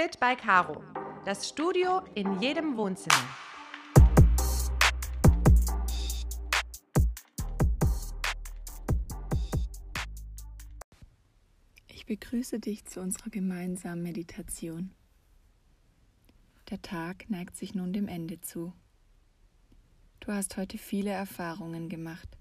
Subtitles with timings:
[0.00, 0.80] Fit by Caro.
[1.24, 3.28] Das Studio in jedem Wohnzimmer.
[11.88, 14.92] Ich begrüße dich zu unserer gemeinsamen Meditation.
[16.70, 18.72] Der Tag neigt sich nun dem Ende zu.
[20.20, 22.38] Du hast heute viele Erfahrungen gemacht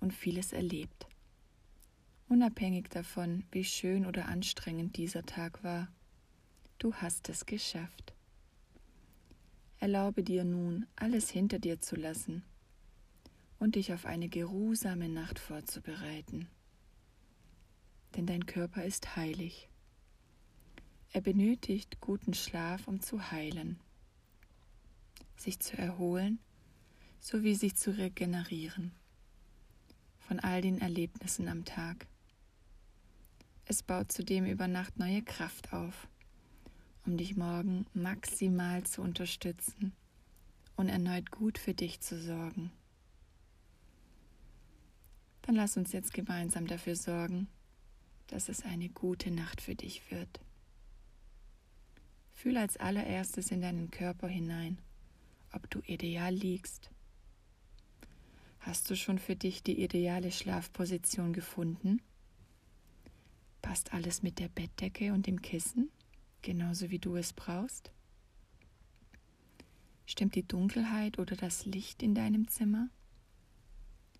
[0.00, 1.06] und vieles erlebt.
[2.30, 5.88] Unabhängig davon, wie schön oder anstrengend dieser Tag war,
[6.78, 8.14] du hast es geschafft.
[9.78, 12.42] Erlaube dir nun, alles hinter dir zu lassen
[13.58, 16.48] und dich auf eine geruhsame Nacht vorzubereiten.
[18.16, 19.68] Denn dein Körper ist heilig.
[21.12, 23.78] Er benötigt guten Schlaf, um zu heilen,
[25.36, 26.38] sich zu erholen
[27.20, 28.92] sowie sich zu regenerieren
[30.18, 32.06] von all den Erlebnissen am Tag.
[33.64, 36.08] Es baut zudem über Nacht neue Kraft auf,
[37.06, 39.92] um dich morgen maximal zu unterstützen
[40.76, 42.72] und erneut gut für dich zu sorgen.
[45.42, 47.48] Dann lass uns jetzt gemeinsam dafür sorgen,
[48.26, 50.40] dass es eine gute Nacht für dich wird.
[52.32, 54.78] Fühl als allererstes in deinen Körper hinein,
[55.52, 56.90] ob du ideal liegst.
[58.58, 62.02] Hast du schon für dich die ideale Schlafposition gefunden?
[63.62, 65.90] Passt alles mit der Bettdecke und dem Kissen,
[66.42, 67.92] genauso wie du es brauchst?
[70.06, 72.88] Stimmt die Dunkelheit oder das Licht in deinem Zimmer?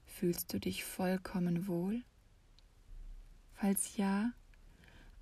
[0.05, 2.03] Fühlst du dich vollkommen wohl?
[3.55, 4.33] Falls ja,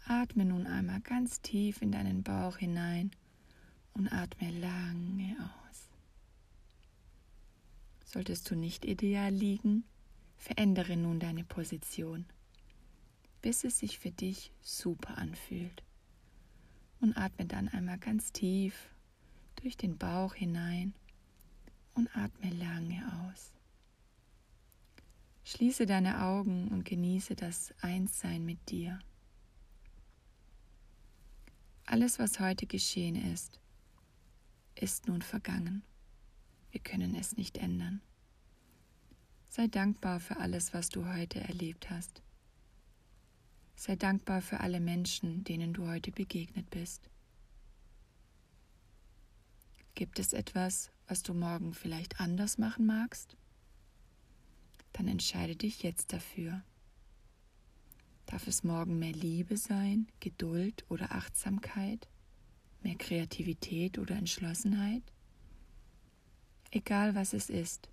[0.07, 3.11] atme nun einmal ganz tief in deinen Bauch hinein
[3.93, 5.89] und atme lange aus.
[8.05, 9.85] Solltest du nicht ideal liegen,
[10.37, 12.27] verändere nun deine Position
[13.45, 15.83] bis es sich für dich super anfühlt.
[17.05, 18.89] Und atme dann einmal ganz tief
[19.57, 20.95] durch den Bauch hinein
[21.93, 23.53] und atme lange aus.
[25.45, 29.01] Schließe deine Augen und genieße das Einssein mit dir.
[31.85, 33.61] Alles, was heute geschehen ist,
[34.75, 35.83] ist nun vergangen.
[36.71, 38.01] Wir können es nicht ändern.
[39.51, 42.24] Sei dankbar für alles, was du heute erlebt hast.
[43.77, 47.11] Sei dankbar für alle Menschen, denen du heute begegnet bist.
[49.95, 53.37] Gibt es etwas, was du morgen vielleicht anders machen magst?
[54.93, 56.63] Dann entscheide dich jetzt dafür.
[58.27, 62.09] Darf es morgen mehr Liebe sein, Geduld oder Achtsamkeit,
[62.83, 65.03] mehr Kreativität oder Entschlossenheit?
[66.71, 67.89] Egal was es ist,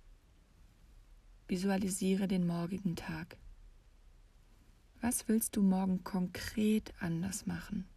[1.48, 3.36] visualisiere den morgigen Tag.
[5.02, 7.88] Was willst du morgen konkret anders machen?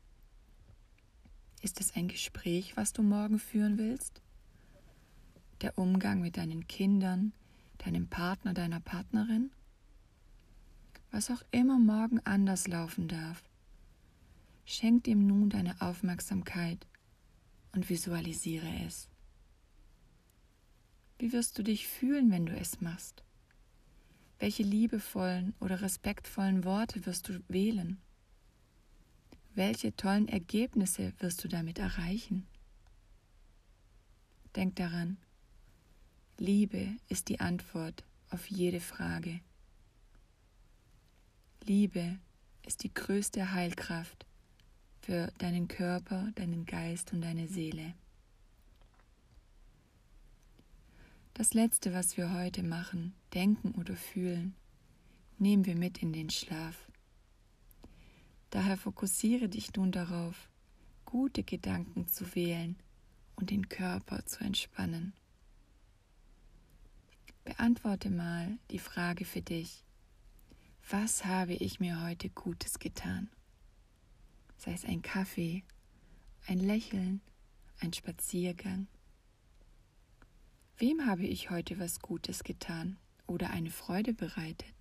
[1.62, 4.24] Ist es ein Gespräch, was du morgen führen willst?
[5.62, 7.32] Der Umgang mit deinen Kindern,
[7.78, 9.52] deinem Partner, deiner Partnerin?
[11.12, 13.44] Was auch immer morgen anders laufen darf,
[14.66, 16.88] schenk ihm nun deine Aufmerksamkeit
[17.74, 19.10] und visualisiere es.
[21.20, 23.24] Wie wirst du dich fühlen, wenn du es machst?
[24.40, 27.98] Welche liebevollen oder respektvollen Worte wirst du wählen?
[29.54, 32.46] Welche tollen Ergebnisse wirst du damit erreichen?
[34.56, 35.18] Denk daran,
[36.38, 39.40] Liebe ist die Antwort auf jede Frage.
[41.64, 42.20] Liebe
[42.66, 44.26] ist die größte Heilkraft
[45.02, 47.94] für deinen Körper, deinen Geist und deine Seele.
[51.38, 54.56] Das Letzte, was wir heute machen, denken oder fühlen,
[55.38, 56.90] nehmen wir mit in den Schlaf.
[58.52, 60.50] Daher fokussiere dich nun darauf,
[61.04, 62.78] gute Gedanken zu wählen
[63.36, 65.12] und den Körper zu entspannen.
[67.44, 69.84] Beantworte mal die Frage für dich,
[70.90, 73.30] was habe ich mir heute Gutes getan?
[74.56, 75.66] Sei es ein Kaffee,
[76.48, 77.20] ein Lächeln,
[77.82, 78.88] ein Spaziergang
[80.78, 84.76] Wem habe ich heute was Gutes getan oder eine Freude bereitet?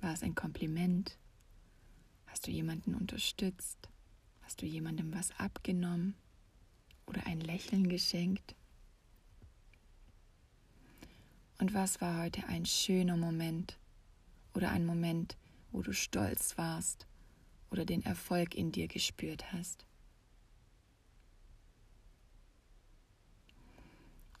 [0.00, 1.18] War es ein Kompliment?
[2.26, 3.88] Hast du jemanden unterstützt?
[4.42, 6.14] Hast du jemandem was abgenommen
[7.06, 8.54] oder ein Lächeln geschenkt?
[11.58, 13.80] Und was war heute ein schöner Moment
[14.54, 15.36] oder ein Moment,
[15.72, 17.08] wo du stolz warst
[17.72, 19.87] oder den Erfolg in dir gespürt hast?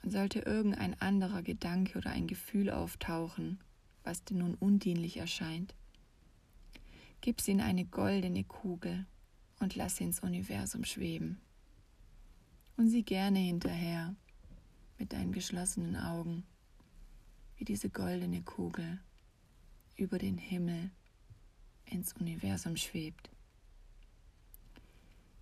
[0.02, 3.58] Sollte irgendein anderer Gedanke oder ein Gefühl auftauchen,
[4.04, 5.74] was dir nun undienlich erscheint,
[7.20, 9.06] gib sie in eine goldene Kugel
[9.58, 11.40] und lass sie ins Universum schweben.
[12.76, 14.14] Und sieh gerne hinterher
[14.98, 16.44] mit deinen geschlossenen Augen,
[17.56, 19.00] wie diese goldene Kugel
[19.96, 20.90] über den Himmel
[21.86, 23.30] ins Universum schwebt.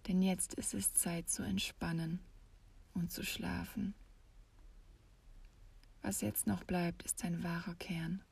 [0.09, 2.21] Denn jetzt ist es Zeit zu entspannen
[2.95, 3.95] und zu schlafen.
[6.07, 8.23] Was jetzt noch bleibt, ist dein wahrer Kern,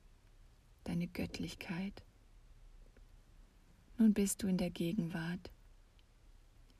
[0.85, 2.05] deine Göttlichkeit.
[3.99, 5.51] Nun bist du in der Gegenwart,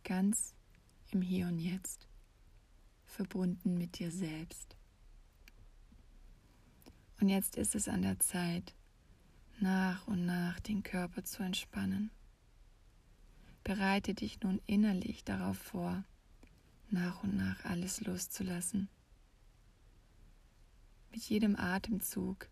[0.05, 0.55] ganz
[1.11, 2.07] im Hier und Jetzt,
[3.07, 4.77] verbunden mit dir selbst.
[7.21, 8.73] Und jetzt ist es an der Zeit,
[9.59, 12.13] nach und nach den Körper zu entspannen.
[13.65, 16.05] Bereite dich nun innerlich darauf vor,
[16.89, 18.89] nach und nach alles loszulassen.
[21.15, 22.49] Mit jedem Atemzug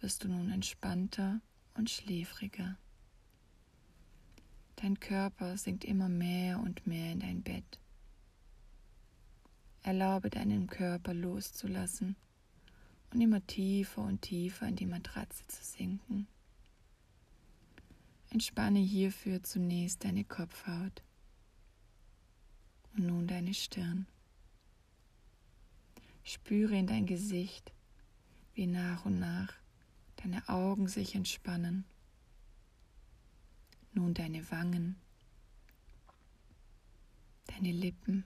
[0.00, 1.40] wirst du nun entspannter
[1.74, 2.76] und schläfriger.
[4.74, 7.78] Dein Körper sinkt immer mehr und mehr in dein Bett.
[9.82, 12.16] Erlaube deinem Körper loszulassen
[13.12, 16.26] und immer tiefer und tiefer in die Matratze zu sinken.
[18.30, 21.04] Entspanne hierfür zunächst deine Kopfhaut
[22.96, 24.08] und nun deine Stirn.
[26.24, 27.72] Spüre in dein Gesicht,
[28.54, 29.52] wie nach und nach
[30.16, 31.84] deine Augen sich entspannen.
[33.92, 34.96] Nun deine Wangen,
[37.46, 38.24] deine Lippen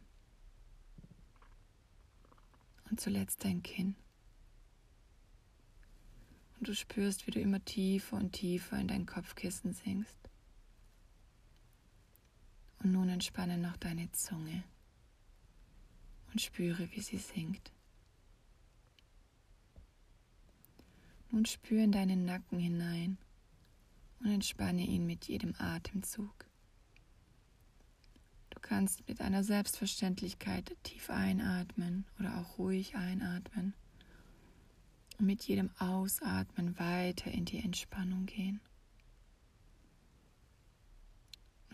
[2.90, 3.96] und zuletzt dein Kinn
[6.64, 10.16] und du spürst, wie du immer tiefer und tiefer in dein Kopfkissen sinkst.
[12.78, 14.64] Und nun entspanne noch deine Zunge
[16.32, 17.70] und spüre, wie sie sinkt.
[21.34, 23.18] Nun spüre in deinen Nacken hinein
[24.20, 26.46] und entspanne ihn mit jedem Atemzug.
[28.50, 33.74] Du kannst mit einer Selbstverständlichkeit tief einatmen oder auch ruhig einatmen
[35.18, 38.60] und mit jedem Ausatmen weiter in die Entspannung gehen.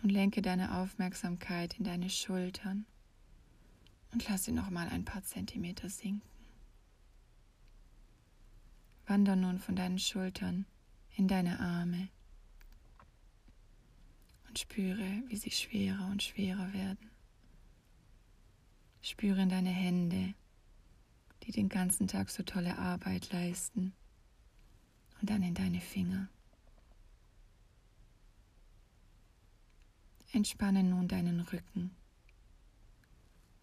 [0.01, 2.87] Und lenke deine Aufmerksamkeit in deine Schultern
[4.11, 6.40] und lass sie noch mal ein paar Zentimeter sinken.
[9.05, 10.65] Wander nun von deinen Schultern
[11.15, 12.09] in deine Arme
[14.47, 17.09] und spüre, wie sie schwerer und schwerer werden.
[19.01, 20.33] Spüre in deine Hände,
[21.43, 23.93] die den ganzen Tag so tolle Arbeit leisten.
[25.19, 26.27] Und dann in deine Finger.
[30.33, 31.91] Entspanne nun deinen Rücken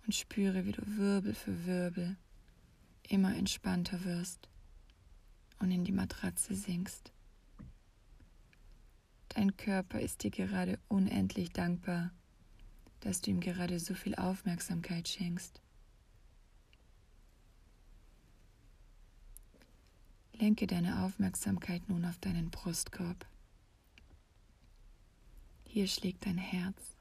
[0.06, 2.16] und spüre, wie du Wirbel für Wirbel
[3.08, 4.48] immer entspannter wirst
[5.58, 7.12] und in die Matratze sinkst.
[9.30, 12.10] Dein Körper ist dir gerade unendlich dankbar,
[13.00, 15.60] dass du ihm gerade so viel Aufmerksamkeit schenkst.
[20.32, 23.26] Lenke deine Aufmerksamkeit nun auf deinen Brustkorb.
[25.64, 26.96] Hier schlägt dein Herz.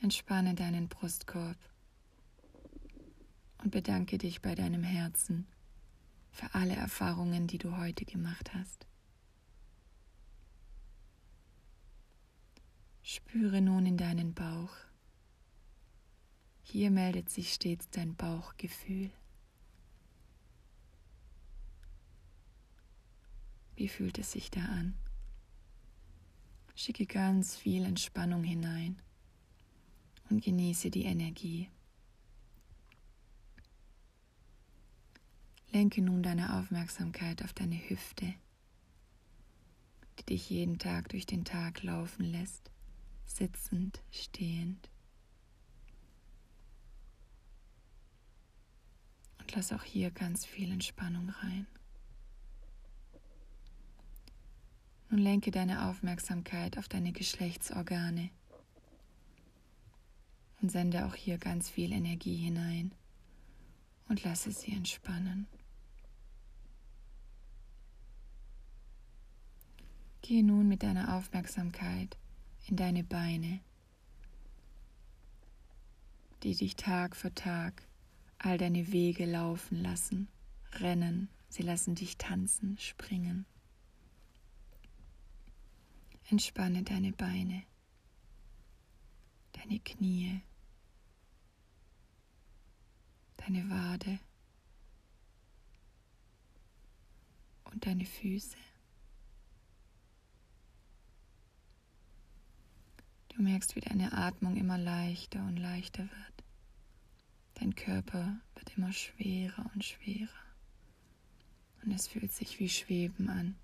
[0.00, 1.56] Entspanne deinen Brustkorb
[3.62, 5.46] und bedanke dich bei deinem Herzen
[6.38, 8.86] für alle Erfahrungen, die du heute gemacht hast.
[13.02, 14.70] Spüre nun in deinen Bauch.
[16.62, 19.10] Hier meldet sich stets dein Bauchgefühl.
[23.74, 24.94] Wie fühlt es sich da an?
[26.76, 29.02] Schicke ganz viel Entspannung hinein
[30.30, 31.68] und genieße die Energie.
[35.70, 38.32] Lenke nun deine Aufmerksamkeit auf deine Hüfte,
[40.18, 42.70] die dich jeden Tag durch den Tag laufen lässt,
[43.26, 44.88] sitzend, stehend.
[49.38, 51.66] Und lass auch hier ganz viel Entspannung rein.
[55.10, 58.30] Nun lenke deine Aufmerksamkeit auf deine Geschlechtsorgane
[60.60, 62.92] und sende auch hier ganz viel Energie hinein
[64.08, 65.46] und lasse sie entspannen.
[70.28, 72.18] Gehe nun mit deiner Aufmerksamkeit
[72.66, 73.60] in deine Beine,
[76.42, 77.82] die dich Tag für Tag
[78.36, 80.28] all deine Wege laufen lassen,
[80.74, 83.46] rennen, sie lassen dich tanzen, springen.
[86.28, 87.62] Entspanne deine Beine,
[89.52, 90.42] deine Knie,
[93.38, 94.18] deine Wade
[97.64, 98.58] und deine Füße.
[103.38, 106.44] Du merkst, wie deine Atmung immer leichter und leichter wird.
[107.54, 110.28] Dein Körper wird immer schwerer und schwerer.
[111.84, 113.54] Und es fühlt sich wie Schweben an.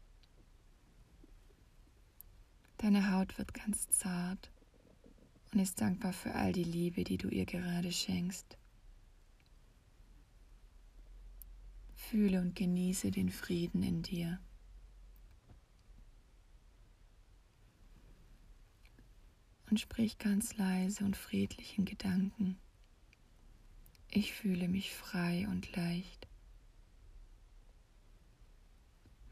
[2.78, 4.48] Deine Haut wird ganz zart
[5.52, 8.56] und ist dankbar für all die Liebe, die du ihr gerade schenkst.
[11.96, 14.38] Fühle und genieße den Frieden in dir.
[19.74, 22.60] Und sprich ganz leise und friedlich in Gedanken.
[24.08, 26.28] Ich fühle mich frei und leicht.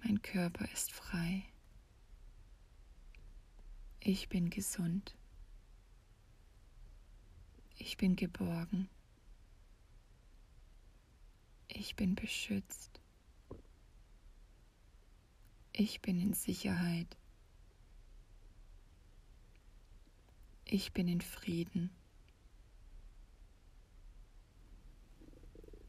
[0.02, 1.44] Mein Körper ist frei.
[4.00, 5.14] Ich bin gesund.
[7.78, 8.88] Ich bin geborgen.
[11.68, 13.00] Ich bin beschützt.
[15.72, 17.16] Ich bin in Sicherheit.
[20.74, 21.90] Ich bin in Frieden.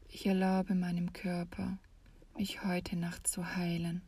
[0.08, 1.78] Ich erlaube meinem Körper,
[2.36, 4.02] mich heute Nacht zu heilen.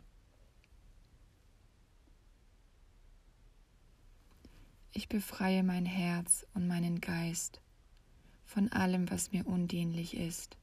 [4.92, 7.62] Ich befreie mein Herz und meinen Geist
[8.44, 10.58] von allem, was mir undienlich ist.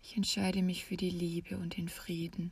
[0.00, 2.50] Ich entscheide mich für die Liebe und den Frieden.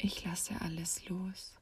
[0.00, 1.57] Ich lasse alles los.